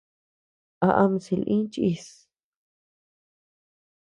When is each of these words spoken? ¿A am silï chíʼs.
¿A 0.87 0.89
am 1.03 1.13
silï 1.25 1.57
chíʼs. 1.73 2.07